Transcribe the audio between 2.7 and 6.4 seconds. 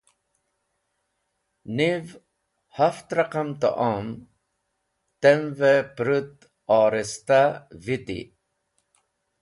hhaft raqam ta’om tem’v-e pũrũt